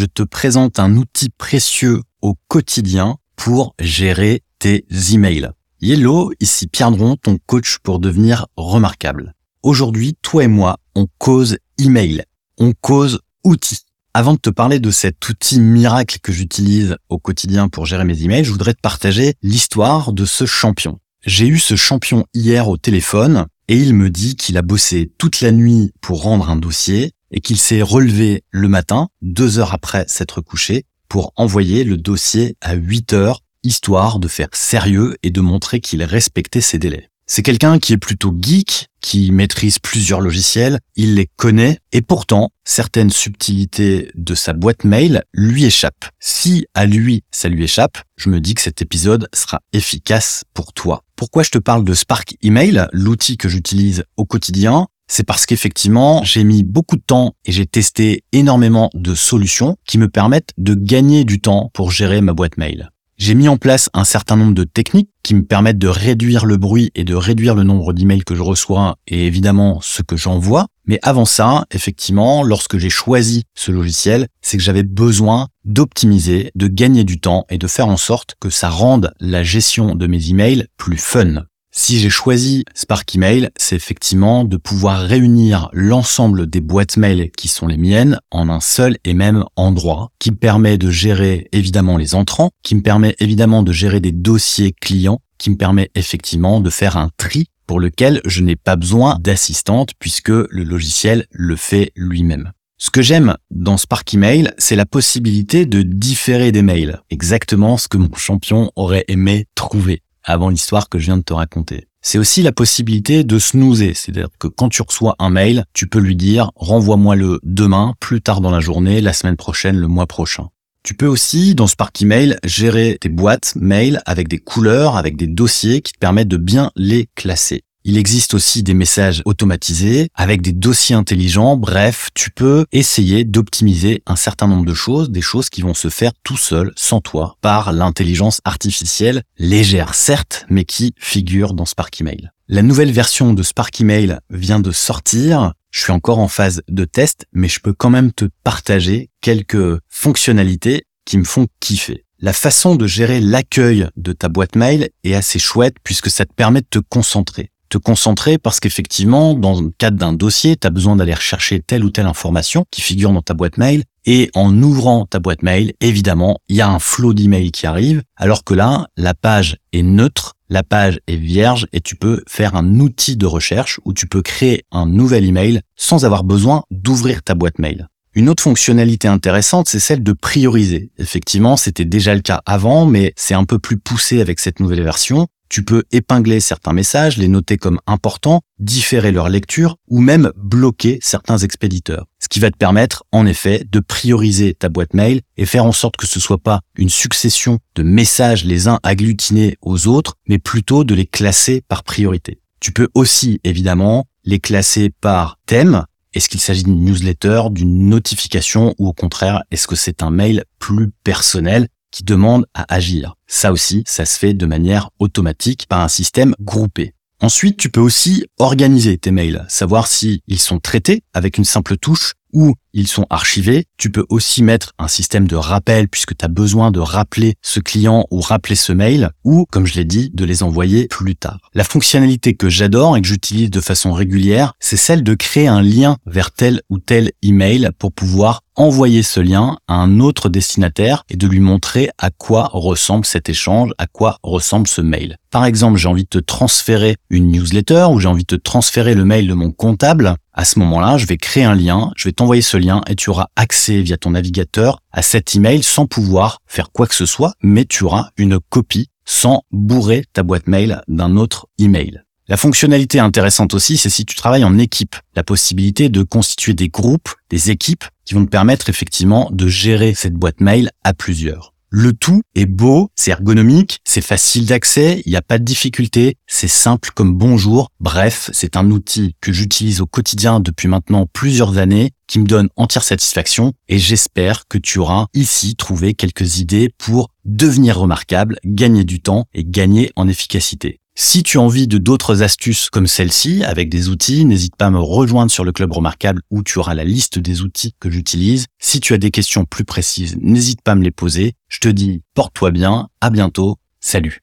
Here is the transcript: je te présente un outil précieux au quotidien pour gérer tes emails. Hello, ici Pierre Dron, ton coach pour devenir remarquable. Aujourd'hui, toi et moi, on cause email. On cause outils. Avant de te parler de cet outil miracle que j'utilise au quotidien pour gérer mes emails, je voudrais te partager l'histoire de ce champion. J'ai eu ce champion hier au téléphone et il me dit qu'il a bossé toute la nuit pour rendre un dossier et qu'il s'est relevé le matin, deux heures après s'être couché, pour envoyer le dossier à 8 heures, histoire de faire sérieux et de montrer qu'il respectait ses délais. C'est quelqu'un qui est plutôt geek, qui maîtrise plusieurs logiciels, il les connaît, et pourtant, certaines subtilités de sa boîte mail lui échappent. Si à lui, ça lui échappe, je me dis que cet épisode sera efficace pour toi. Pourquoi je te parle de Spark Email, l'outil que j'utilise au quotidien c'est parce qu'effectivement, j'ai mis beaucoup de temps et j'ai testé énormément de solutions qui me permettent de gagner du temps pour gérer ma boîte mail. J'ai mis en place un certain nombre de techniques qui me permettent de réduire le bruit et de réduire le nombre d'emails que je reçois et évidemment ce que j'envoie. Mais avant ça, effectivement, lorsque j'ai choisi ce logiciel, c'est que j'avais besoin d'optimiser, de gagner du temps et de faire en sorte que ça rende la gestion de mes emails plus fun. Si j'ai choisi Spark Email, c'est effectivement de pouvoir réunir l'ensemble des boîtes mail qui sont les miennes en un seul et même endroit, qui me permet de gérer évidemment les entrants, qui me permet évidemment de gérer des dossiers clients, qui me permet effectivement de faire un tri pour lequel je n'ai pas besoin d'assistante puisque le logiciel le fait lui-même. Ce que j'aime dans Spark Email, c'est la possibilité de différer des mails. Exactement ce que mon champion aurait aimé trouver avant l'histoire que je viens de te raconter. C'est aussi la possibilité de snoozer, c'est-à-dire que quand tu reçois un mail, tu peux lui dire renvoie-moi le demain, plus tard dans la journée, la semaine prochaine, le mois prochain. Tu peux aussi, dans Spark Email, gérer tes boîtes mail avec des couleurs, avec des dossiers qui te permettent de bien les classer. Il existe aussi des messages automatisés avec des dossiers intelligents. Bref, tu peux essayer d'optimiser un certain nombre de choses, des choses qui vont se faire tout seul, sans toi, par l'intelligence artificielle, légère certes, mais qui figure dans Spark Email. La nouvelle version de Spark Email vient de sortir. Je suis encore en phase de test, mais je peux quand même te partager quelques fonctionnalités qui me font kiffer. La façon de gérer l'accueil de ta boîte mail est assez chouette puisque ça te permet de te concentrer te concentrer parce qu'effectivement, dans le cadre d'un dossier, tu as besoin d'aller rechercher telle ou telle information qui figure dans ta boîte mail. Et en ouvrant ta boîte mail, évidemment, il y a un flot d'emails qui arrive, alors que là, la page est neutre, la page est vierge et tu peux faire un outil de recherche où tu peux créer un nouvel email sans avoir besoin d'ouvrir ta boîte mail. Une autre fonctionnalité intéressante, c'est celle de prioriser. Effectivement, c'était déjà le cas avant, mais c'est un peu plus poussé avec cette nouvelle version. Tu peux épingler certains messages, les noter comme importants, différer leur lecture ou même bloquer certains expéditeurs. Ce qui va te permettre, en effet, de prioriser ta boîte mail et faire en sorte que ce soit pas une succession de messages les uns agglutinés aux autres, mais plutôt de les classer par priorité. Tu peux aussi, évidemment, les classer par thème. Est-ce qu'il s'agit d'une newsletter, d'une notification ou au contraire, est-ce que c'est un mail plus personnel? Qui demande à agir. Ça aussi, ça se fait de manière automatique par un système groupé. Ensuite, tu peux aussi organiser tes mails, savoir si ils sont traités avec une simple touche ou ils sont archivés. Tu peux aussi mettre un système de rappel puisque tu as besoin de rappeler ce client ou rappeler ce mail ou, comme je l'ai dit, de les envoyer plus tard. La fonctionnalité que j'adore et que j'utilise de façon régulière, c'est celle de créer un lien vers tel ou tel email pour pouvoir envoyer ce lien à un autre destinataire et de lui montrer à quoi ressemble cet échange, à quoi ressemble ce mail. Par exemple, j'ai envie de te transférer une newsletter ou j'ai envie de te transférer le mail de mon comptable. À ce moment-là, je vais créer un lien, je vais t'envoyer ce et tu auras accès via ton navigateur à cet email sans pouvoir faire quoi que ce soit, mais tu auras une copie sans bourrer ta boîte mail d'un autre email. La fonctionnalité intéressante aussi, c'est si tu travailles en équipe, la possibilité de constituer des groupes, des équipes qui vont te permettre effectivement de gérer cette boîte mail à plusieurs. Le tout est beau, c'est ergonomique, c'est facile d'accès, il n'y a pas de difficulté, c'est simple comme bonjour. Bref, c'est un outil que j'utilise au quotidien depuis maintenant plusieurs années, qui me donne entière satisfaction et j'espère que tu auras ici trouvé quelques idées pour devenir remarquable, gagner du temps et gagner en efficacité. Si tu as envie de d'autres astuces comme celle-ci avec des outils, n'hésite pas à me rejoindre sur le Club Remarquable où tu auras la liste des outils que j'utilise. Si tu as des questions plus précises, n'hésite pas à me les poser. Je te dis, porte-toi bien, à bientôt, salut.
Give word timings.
je 0.00 0.06
te 0.06 0.22
présente 0.22 0.78
un 0.78 0.96
outil 0.96 1.28
précieux 1.28 2.00
au 2.22 2.34
quotidien 2.48 3.18
pour 3.36 3.74
gérer 3.78 4.42
tes 4.58 4.86
emails. 5.12 5.50
Hello, 5.82 6.32
ici 6.40 6.68
Pierre 6.68 6.90
Dron, 6.90 7.16
ton 7.16 7.36
coach 7.44 7.76
pour 7.82 7.98
devenir 7.98 8.46
remarquable. 8.56 9.34
Aujourd'hui, 9.62 10.16
toi 10.22 10.44
et 10.44 10.48
moi, 10.48 10.78
on 10.94 11.06
cause 11.18 11.58
email. 11.78 12.24
On 12.56 12.72
cause 12.80 13.20
outils. 13.44 13.80
Avant 14.14 14.32
de 14.32 14.38
te 14.38 14.48
parler 14.48 14.80
de 14.80 14.90
cet 14.90 15.28
outil 15.28 15.60
miracle 15.60 16.16
que 16.22 16.32
j'utilise 16.32 16.96
au 17.10 17.18
quotidien 17.18 17.68
pour 17.68 17.84
gérer 17.84 18.04
mes 18.04 18.22
emails, 18.22 18.44
je 18.44 18.52
voudrais 18.52 18.72
te 18.72 18.80
partager 18.80 19.34
l'histoire 19.42 20.14
de 20.14 20.24
ce 20.24 20.46
champion. 20.46 20.98
J'ai 21.26 21.46
eu 21.46 21.58
ce 21.58 21.76
champion 21.76 22.24
hier 22.32 22.70
au 22.70 22.78
téléphone 22.78 23.48
et 23.70 23.76
il 23.76 23.94
me 23.94 24.10
dit 24.10 24.34
qu'il 24.34 24.58
a 24.58 24.62
bossé 24.62 25.12
toute 25.16 25.40
la 25.42 25.52
nuit 25.52 25.92
pour 26.00 26.22
rendre 26.22 26.50
un 26.50 26.56
dossier 26.56 27.12
et 27.30 27.40
qu'il 27.40 27.56
s'est 27.56 27.82
relevé 27.82 28.42
le 28.50 28.66
matin, 28.66 29.10
deux 29.22 29.60
heures 29.60 29.72
après 29.72 30.04
s'être 30.08 30.40
couché, 30.40 30.86
pour 31.08 31.32
envoyer 31.36 31.84
le 31.84 31.96
dossier 31.96 32.56
à 32.60 32.74
8 32.74 33.12
heures, 33.12 33.44
histoire 33.62 34.18
de 34.18 34.26
faire 34.26 34.48
sérieux 34.54 35.16
et 35.22 35.30
de 35.30 35.40
montrer 35.40 35.78
qu'il 35.78 36.02
respectait 36.02 36.60
ses 36.60 36.80
délais. 36.80 37.10
C'est 37.28 37.44
quelqu'un 37.44 37.78
qui 37.78 37.92
est 37.92 37.96
plutôt 37.96 38.36
geek, 38.36 38.88
qui 39.00 39.30
maîtrise 39.30 39.78
plusieurs 39.78 40.20
logiciels, 40.20 40.80
il 40.96 41.14
les 41.14 41.28
connaît, 41.36 41.78
et 41.92 42.02
pourtant, 42.02 42.50
certaines 42.64 43.10
subtilités 43.10 44.10
de 44.16 44.34
sa 44.34 44.52
boîte 44.52 44.82
mail 44.82 45.22
lui 45.32 45.64
échappent. 45.64 46.08
Si 46.18 46.66
à 46.74 46.86
lui, 46.86 47.22
ça 47.30 47.48
lui 47.48 47.62
échappe, 47.62 47.98
je 48.16 48.30
me 48.30 48.40
dis 48.40 48.54
que 48.54 48.62
cet 48.62 48.82
épisode 48.82 49.28
sera 49.32 49.60
efficace 49.72 50.42
pour 50.54 50.72
toi. 50.72 51.04
Pourquoi 51.20 51.42
je 51.42 51.50
te 51.50 51.58
parle 51.58 51.84
de 51.84 51.92
Spark 51.92 52.38
Email, 52.40 52.86
l'outil 52.94 53.36
que 53.36 53.50
j'utilise 53.50 54.04
au 54.16 54.24
quotidien 54.24 54.86
c'est 55.12 55.24
parce 55.24 55.44
qu'effectivement, 55.44 56.22
j'ai 56.22 56.44
mis 56.44 56.62
beaucoup 56.62 56.94
de 56.94 57.02
temps 57.02 57.34
et 57.44 57.50
j'ai 57.50 57.66
testé 57.66 58.22
énormément 58.30 58.90
de 58.94 59.16
solutions 59.16 59.76
qui 59.84 59.98
me 59.98 60.08
permettent 60.08 60.52
de 60.56 60.72
gagner 60.74 61.24
du 61.24 61.40
temps 61.40 61.68
pour 61.74 61.90
gérer 61.90 62.20
ma 62.20 62.32
boîte 62.32 62.58
mail. 62.58 62.90
J'ai 63.20 63.34
mis 63.34 63.48
en 63.48 63.58
place 63.58 63.90
un 63.92 64.04
certain 64.04 64.34
nombre 64.34 64.54
de 64.54 64.64
techniques 64.64 65.10
qui 65.22 65.34
me 65.34 65.44
permettent 65.44 65.76
de 65.76 65.88
réduire 65.88 66.46
le 66.46 66.56
bruit 66.56 66.90
et 66.94 67.04
de 67.04 67.14
réduire 67.14 67.54
le 67.54 67.64
nombre 67.64 67.92
d'emails 67.92 68.24
que 68.24 68.34
je 68.34 68.40
reçois 68.40 68.96
et 69.06 69.26
évidemment 69.26 69.78
ce 69.82 70.00
que 70.00 70.16
j'envoie. 70.16 70.68
Mais 70.86 70.98
avant 71.02 71.26
ça, 71.26 71.66
effectivement, 71.70 72.42
lorsque 72.42 72.78
j'ai 72.78 72.88
choisi 72.88 73.44
ce 73.54 73.72
logiciel, 73.72 74.26
c'est 74.40 74.56
que 74.56 74.62
j'avais 74.62 74.84
besoin 74.84 75.48
d'optimiser, 75.66 76.50
de 76.54 76.66
gagner 76.66 77.04
du 77.04 77.20
temps 77.20 77.44
et 77.50 77.58
de 77.58 77.66
faire 77.66 77.88
en 77.88 77.98
sorte 77.98 78.36
que 78.40 78.48
ça 78.48 78.70
rende 78.70 79.12
la 79.20 79.42
gestion 79.42 79.94
de 79.94 80.06
mes 80.06 80.30
emails 80.30 80.68
plus 80.78 80.96
fun. 80.96 81.44
Si 81.72 82.00
j'ai 82.00 82.10
choisi 82.10 82.64
Spark 82.74 83.14
Email, 83.14 83.50
c'est 83.56 83.76
effectivement 83.76 84.44
de 84.44 84.56
pouvoir 84.56 85.02
réunir 85.02 85.68
l'ensemble 85.72 86.48
des 86.48 86.60
boîtes 86.60 86.96
mail 86.96 87.30
qui 87.36 87.46
sont 87.46 87.68
les 87.68 87.76
miennes 87.76 88.18
en 88.32 88.48
un 88.48 88.58
seul 88.58 88.96
et 89.04 89.14
même 89.14 89.44
endroit, 89.54 90.10
qui 90.18 90.32
me 90.32 90.36
permet 90.36 90.78
de 90.78 90.90
gérer 90.90 91.48
évidemment 91.52 91.96
les 91.96 92.16
entrants, 92.16 92.50
qui 92.64 92.74
me 92.74 92.82
permet 92.82 93.14
évidemment 93.20 93.62
de 93.62 93.70
gérer 93.70 94.00
des 94.00 94.10
dossiers 94.10 94.74
clients, 94.80 95.20
qui 95.38 95.50
me 95.50 95.56
permet 95.56 95.90
effectivement 95.94 96.60
de 96.60 96.70
faire 96.70 96.96
un 96.96 97.10
tri 97.16 97.46
pour 97.68 97.78
lequel 97.78 98.20
je 98.24 98.42
n'ai 98.42 98.56
pas 98.56 98.74
besoin 98.74 99.16
d'assistante 99.20 99.90
puisque 100.00 100.28
le 100.28 100.64
logiciel 100.64 101.26
le 101.30 101.54
fait 101.54 101.92
lui-même. 101.94 102.50
Ce 102.78 102.90
que 102.90 103.02
j'aime 103.02 103.36
dans 103.52 103.76
Spark 103.76 104.12
Email, 104.12 104.52
c'est 104.58 104.74
la 104.74 104.86
possibilité 104.86 105.66
de 105.66 105.82
différer 105.82 106.50
des 106.50 106.62
mails. 106.62 107.00
Exactement 107.10 107.76
ce 107.76 107.86
que 107.86 107.98
mon 107.98 108.12
champion 108.14 108.72
aurait 108.74 109.04
aimé 109.06 109.46
trouver 109.54 110.02
avant 110.24 110.48
l'histoire 110.48 110.88
que 110.88 110.98
je 110.98 111.06
viens 111.06 111.16
de 111.16 111.22
te 111.22 111.32
raconter. 111.32 111.86
C'est 112.02 112.18
aussi 112.18 112.42
la 112.42 112.52
possibilité 112.52 113.24
de 113.24 113.38
snoozer, 113.38 113.94
c'est-à-dire 113.94 114.28
que 114.38 114.48
quand 114.48 114.70
tu 114.70 114.82
reçois 114.82 115.16
un 115.18 115.28
mail, 115.28 115.64
tu 115.74 115.86
peux 115.86 115.98
lui 115.98 116.16
dire 116.16 116.50
renvoie-moi 116.54 117.14
le 117.14 117.40
demain, 117.42 117.94
plus 118.00 118.22
tard 118.22 118.40
dans 118.40 118.50
la 118.50 118.60
journée, 118.60 119.00
la 119.00 119.12
semaine 119.12 119.36
prochaine, 119.36 119.76
le 119.76 119.88
mois 119.88 120.06
prochain. 120.06 120.48
Tu 120.82 120.94
peux 120.94 121.06
aussi, 121.06 121.54
dans 121.54 121.66
Spark 121.66 122.00
Email, 122.00 122.38
gérer 122.42 122.96
tes 122.98 123.10
boîtes 123.10 123.52
mail 123.54 124.00
avec 124.06 124.28
des 124.28 124.38
couleurs, 124.38 124.96
avec 124.96 125.16
des 125.16 125.26
dossiers 125.26 125.82
qui 125.82 125.92
te 125.92 125.98
permettent 125.98 126.28
de 126.28 126.38
bien 126.38 126.70
les 126.74 127.08
classer. 127.14 127.64
Il 127.82 127.96
existe 127.96 128.34
aussi 128.34 128.62
des 128.62 128.74
messages 128.74 129.22
automatisés 129.24 130.10
avec 130.14 130.42
des 130.42 130.52
dossiers 130.52 130.94
intelligents. 130.94 131.56
Bref, 131.56 132.10
tu 132.14 132.30
peux 132.30 132.66
essayer 132.72 133.24
d'optimiser 133.24 134.02
un 134.06 134.16
certain 134.16 134.46
nombre 134.46 134.66
de 134.66 134.74
choses, 134.74 135.10
des 135.10 135.22
choses 135.22 135.48
qui 135.48 135.62
vont 135.62 135.72
se 135.72 135.88
faire 135.88 136.12
tout 136.22 136.36
seul, 136.36 136.72
sans 136.76 137.00
toi, 137.00 137.36
par 137.40 137.72
l'intelligence 137.72 138.42
artificielle, 138.44 139.22
légère 139.38 139.94
certes, 139.94 140.44
mais 140.50 140.64
qui 140.64 140.94
figure 140.98 141.54
dans 141.54 141.64
Spark 141.64 141.98
Email. 142.02 142.30
La 142.48 142.62
nouvelle 142.62 142.92
version 142.92 143.32
de 143.32 143.42
Spark 143.42 143.80
Email 143.80 144.18
vient 144.28 144.60
de 144.60 144.72
sortir. 144.72 145.54
Je 145.70 145.80
suis 145.80 145.92
encore 145.92 146.18
en 146.18 146.28
phase 146.28 146.60
de 146.68 146.84
test, 146.84 147.24
mais 147.32 147.48
je 147.48 147.60
peux 147.60 147.72
quand 147.72 147.90
même 147.90 148.12
te 148.12 148.26
partager 148.44 149.08
quelques 149.22 149.78
fonctionnalités 149.88 150.84
qui 151.06 151.16
me 151.16 151.24
font 151.24 151.46
kiffer. 151.60 152.04
La 152.18 152.34
façon 152.34 152.74
de 152.74 152.86
gérer 152.86 153.20
l'accueil 153.20 153.88
de 153.96 154.12
ta 154.12 154.28
boîte 154.28 154.54
mail 154.54 154.90
est 155.04 155.14
assez 155.14 155.38
chouette 155.38 155.76
puisque 155.82 156.10
ça 156.10 156.26
te 156.26 156.34
permet 156.34 156.60
de 156.60 156.66
te 156.68 156.78
concentrer 156.78 157.49
te 157.70 157.78
concentrer 157.78 158.36
parce 158.36 158.60
qu'effectivement, 158.60 159.32
dans 159.32 159.58
le 159.58 159.70
cadre 159.78 159.96
d'un 159.96 160.12
dossier, 160.12 160.56
tu 160.56 160.66
as 160.66 160.70
besoin 160.70 160.96
d'aller 160.96 161.14
rechercher 161.14 161.60
telle 161.60 161.84
ou 161.84 161.90
telle 161.90 162.06
information 162.06 162.66
qui 162.70 162.82
figure 162.82 163.12
dans 163.12 163.22
ta 163.22 163.32
boîte 163.32 163.56
mail. 163.56 163.84
Et 164.06 164.30
en 164.34 164.62
ouvrant 164.62 165.06
ta 165.06 165.18
boîte 165.18 165.42
mail, 165.42 165.72
évidemment, 165.80 166.38
il 166.48 166.56
y 166.56 166.60
a 166.60 166.68
un 166.68 166.78
flot 166.78 167.14
d'emails 167.14 167.52
qui 167.52 167.66
arrive, 167.66 168.02
alors 168.16 168.44
que 168.44 168.54
là, 168.54 168.88
la 168.96 169.14
page 169.14 169.58
est 169.72 169.82
neutre, 169.82 170.34
la 170.48 170.62
page 170.62 170.98
est 171.06 171.16
vierge 171.16 171.66
et 171.72 171.80
tu 171.80 171.96
peux 171.96 172.22
faire 172.26 172.56
un 172.56 172.80
outil 172.80 173.16
de 173.16 173.26
recherche 173.26 173.78
où 173.84 173.92
tu 173.92 174.06
peux 174.06 174.22
créer 174.22 174.64
un 174.72 174.86
nouvel 174.86 175.24
email 175.24 175.60
sans 175.76 176.04
avoir 176.04 176.24
besoin 176.24 176.64
d'ouvrir 176.70 177.22
ta 177.22 177.34
boîte 177.34 177.58
mail. 177.58 177.88
Une 178.14 178.28
autre 178.28 178.42
fonctionnalité 178.42 179.06
intéressante, 179.06 179.68
c'est 179.68 179.78
celle 179.78 180.02
de 180.02 180.12
prioriser. 180.12 180.90
Effectivement, 180.98 181.56
c'était 181.56 181.84
déjà 181.84 182.12
le 182.12 182.22
cas 182.22 182.40
avant, 182.44 182.84
mais 182.84 183.12
c'est 183.16 183.34
un 183.34 183.44
peu 183.44 183.60
plus 183.60 183.76
poussé 183.76 184.20
avec 184.20 184.40
cette 184.40 184.58
nouvelle 184.58 184.82
version. 184.82 185.28
Tu 185.50 185.64
peux 185.64 185.82
épingler 185.90 186.38
certains 186.38 186.72
messages, 186.72 187.16
les 187.16 187.26
noter 187.26 187.56
comme 187.56 187.80
importants, 187.88 188.40
différer 188.60 189.10
leur 189.10 189.28
lecture 189.28 189.76
ou 189.88 190.00
même 190.00 190.30
bloquer 190.36 191.00
certains 191.02 191.38
expéditeurs. 191.38 192.06
Ce 192.20 192.28
qui 192.28 192.38
va 192.38 192.52
te 192.52 192.56
permettre, 192.56 193.02
en 193.10 193.26
effet, 193.26 193.66
de 193.68 193.80
prioriser 193.80 194.54
ta 194.54 194.68
boîte 194.68 194.94
mail 194.94 195.22
et 195.36 195.46
faire 195.46 195.64
en 195.64 195.72
sorte 195.72 195.96
que 195.96 196.06
ce 196.06 196.20
soit 196.20 196.38
pas 196.38 196.60
une 196.76 196.88
succession 196.88 197.58
de 197.74 197.82
messages 197.82 198.44
les 198.44 198.68
uns 198.68 198.78
agglutinés 198.84 199.56
aux 199.60 199.88
autres, 199.88 200.14
mais 200.28 200.38
plutôt 200.38 200.84
de 200.84 200.94
les 200.94 201.06
classer 201.06 201.62
par 201.66 201.82
priorité. 201.82 202.40
Tu 202.60 202.70
peux 202.70 202.88
aussi, 202.94 203.40
évidemment, 203.42 204.06
les 204.24 204.38
classer 204.38 204.90
par 205.00 205.36
thème. 205.46 205.84
Est-ce 206.14 206.28
qu'il 206.28 206.40
s'agit 206.40 206.62
d'une 206.62 206.84
newsletter, 206.84 207.42
d'une 207.50 207.88
notification 207.88 208.76
ou 208.78 208.86
au 208.86 208.92
contraire, 208.92 209.42
est-ce 209.50 209.66
que 209.66 209.76
c'est 209.76 210.04
un 210.04 210.10
mail 210.10 210.44
plus 210.60 210.90
personnel? 211.02 211.66
Qui 211.90 212.04
demande 212.04 212.46
à 212.54 212.72
agir. 212.72 213.14
Ça 213.26 213.52
aussi, 213.52 213.82
ça 213.86 214.04
se 214.04 214.18
fait 214.18 214.34
de 214.34 214.46
manière 214.46 214.90
automatique 214.98 215.66
par 215.68 215.80
un 215.80 215.88
système 215.88 216.34
groupé. 216.40 216.94
Ensuite, 217.22 217.58
tu 217.58 217.68
peux 217.68 217.80
aussi 217.80 218.24
organiser 218.38 218.96
tes 218.96 219.10
mails, 219.10 219.44
savoir 219.48 219.86
si 219.86 220.22
ils 220.26 220.38
sont 220.38 220.58
traités 220.58 221.02
avec 221.12 221.36
une 221.36 221.44
simple 221.44 221.76
touche 221.76 222.14
ou 222.32 222.54
ils 222.72 222.88
sont 222.88 223.06
archivés. 223.10 223.66
Tu 223.76 223.90
peux 223.90 224.04
aussi 224.08 224.42
mettre 224.42 224.72
un 224.78 224.88
système 224.88 225.26
de 225.26 225.36
rappel 225.36 225.88
puisque 225.88 226.16
tu 226.16 226.24
as 226.24 226.28
besoin 226.28 226.70
de 226.70 226.80
rappeler 226.80 227.34
ce 227.42 227.60
client 227.60 228.06
ou 228.10 228.20
rappeler 228.20 228.54
ce 228.54 228.72
mail 228.72 229.10
ou, 229.24 229.46
comme 229.50 229.66
je 229.66 229.74
l'ai 229.74 229.84
dit, 229.84 230.10
de 230.14 230.24
les 230.24 230.42
envoyer 230.42 230.88
plus 230.88 231.16
tard. 231.16 231.38
La 231.54 231.64
fonctionnalité 231.64 232.34
que 232.34 232.48
j'adore 232.48 232.96
et 232.96 233.02
que 233.02 233.08
j'utilise 233.08 233.50
de 233.50 233.60
façon 233.60 233.92
régulière, 233.92 234.52
c'est 234.60 234.76
celle 234.76 235.02
de 235.02 235.14
créer 235.14 235.48
un 235.48 235.62
lien 235.62 235.96
vers 236.06 236.30
tel 236.30 236.62
ou 236.70 236.78
tel 236.78 237.12
email 237.22 237.70
pour 237.78 237.92
pouvoir 237.92 238.42
envoyer 238.56 239.02
ce 239.02 239.20
lien 239.20 239.56
à 239.68 239.74
un 239.74 240.00
autre 240.00 240.28
destinataire 240.28 241.04
et 241.08 241.16
de 241.16 241.26
lui 241.26 241.40
montrer 241.40 241.88
à 241.98 242.10
quoi 242.10 242.50
ressemble 242.52 243.06
cet 243.06 243.30
échange, 243.30 243.70
à 243.78 243.86
quoi 243.86 244.18
ressemble 244.22 244.68
ce 244.68 244.82
mail. 244.82 245.16
Par 245.30 245.46
exemple, 245.46 245.78
j'ai 245.78 245.88
envie 245.88 246.04
de 246.04 246.08
te 246.08 246.18
transférer 246.18 246.96
une 247.08 247.30
newsletter 247.30 247.86
ou 247.90 248.00
j'ai 248.00 248.08
envie 248.08 248.24
de 248.24 248.36
te 248.36 248.42
transférer 248.42 248.94
le 248.94 249.04
mail 249.04 249.28
de 249.28 249.34
mon 249.34 249.50
comptable. 249.50 250.16
À 250.34 250.44
ce 250.44 250.58
moment-là, 250.58 250.98
je 250.98 251.06
vais 251.06 251.16
créer 251.16 251.44
un 251.44 251.54
lien, 251.54 251.90
je 251.96 252.08
vais 252.08 252.12
t'envoyer 252.12 252.42
ce 252.42 252.56
et 252.86 252.94
tu 252.94 253.10
auras 253.10 253.28
accès 253.36 253.80
via 253.80 253.96
ton 253.96 254.10
navigateur 254.10 254.80
à 254.92 255.02
cet 255.02 255.34
email 255.34 255.62
sans 255.62 255.86
pouvoir 255.86 256.38
faire 256.46 256.70
quoi 256.70 256.86
que 256.86 256.94
ce 256.94 257.06
soit, 257.06 257.32
mais 257.42 257.64
tu 257.64 257.84
auras 257.84 258.10
une 258.16 258.38
copie 258.38 258.88
sans 259.04 259.42
bourrer 259.50 260.04
ta 260.12 260.22
boîte 260.22 260.46
mail 260.46 260.82
d'un 260.88 261.16
autre 261.16 261.48
email. 261.58 262.02
La 262.28 262.36
fonctionnalité 262.36 263.00
intéressante 263.00 263.54
aussi, 263.54 263.76
c'est 263.76 263.90
si 263.90 264.04
tu 264.04 264.14
travailles 264.14 264.44
en 264.44 264.56
équipe, 264.56 264.94
la 265.16 265.24
possibilité 265.24 265.88
de 265.88 266.04
constituer 266.04 266.54
des 266.54 266.68
groupes, 266.68 267.08
des 267.28 267.50
équipes 267.50 267.84
qui 268.04 268.14
vont 268.14 268.24
te 268.24 268.30
permettre 268.30 268.68
effectivement 268.68 269.28
de 269.32 269.48
gérer 269.48 269.94
cette 269.94 270.14
boîte 270.14 270.40
mail 270.40 270.70
à 270.84 270.94
plusieurs. 270.94 271.54
Le 271.72 271.92
tout 271.92 272.22
est 272.34 272.46
beau, 272.46 272.90
c'est 272.96 273.12
ergonomique, 273.12 273.78
c'est 273.84 274.00
facile 274.00 274.44
d'accès, 274.44 275.04
il 275.06 275.10
n'y 275.10 275.16
a 275.16 275.22
pas 275.22 275.38
de 275.38 275.44
difficulté, 275.44 276.16
c'est 276.26 276.48
simple 276.48 276.90
comme 276.92 277.14
bonjour. 277.14 277.70
Bref, 277.78 278.28
c'est 278.32 278.56
un 278.56 278.72
outil 278.72 279.14
que 279.20 279.32
j'utilise 279.32 279.80
au 279.80 279.86
quotidien 279.86 280.40
depuis 280.40 280.66
maintenant 280.66 281.06
plusieurs 281.06 281.58
années, 281.58 281.92
qui 282.08 282.18
me 282.18 282.26
donne 282.26 282.48
entière 282.56 282.82
satisfaction 282.82 283.52
et 283.68 283.78
j'espère 283.78 284.48
que 284.48 284.58
tu 284.58 284.80
auras 284.80 285.06
ici 285.14 285.54
trouvé 285.54 285.94
quelques 285.94 286.38
idées 286.38 286.74
pour 286.76 287.10
devenir 287.24 287.78
remarquable, 287.78 288.40
gagner 288.44 288.82
du 288.82 289.00
temps 289.00 289.26
et 289.32 289.44
gagner 289.44 289.92
en 289.94 290.08
efficacité. 290.08 290.80
Si 291.02 291.22
tu 291.22 291.38
as 291.38 291.40
envie 291.40 291.66
de 291.66 291.78
d'autres 291.78 292.22
astuces 292.22 292.68
comme 292.68 292.86
celle-ci 292.86 293.42
avec 293.42 293.70
des 293.70 293.88
outils, 293.88 294.26
n'hésite 294.26 294.54
pas 294.54 294.66
à 294.66 294.70
me 294.70 294.78
rejoindre 294.78 295.30
sur 295.30 295.44
le 295.44 295.50
Club 295.50 295.72
Remarquable 295.72 296.20
où 296.30 296.42
tu 296.42 296.58
auras 296.58 296.74
la 296.74 296.84
liste 296.84 297.18
des 297.18 297.40
outils 297.40 297.74
que 297.80 297.90
j'utilise. 297.90 298.44
Si 298.58 298.80
tu 298.80 298.92
as 298.92 298.98
des 298.98 299.10
questions 299.10 299.46
plus 299.46 299.64
précises, 299.64 300.18
n'hésite 300.20 300.60
pas 300.60 300.72
à 300.72 300.74
me 300.74 300.84
les 300.84 300.90
poser. 300.90 301.32
Je 301.48 301.60
te 301.60 301.68
dis, 301.68 302.02
porte-toi 302.12 302.50
bien, 302.50 302.88
à 303.00 303.08
bientôt, 303.08 303.56
salut. 303.80 304.20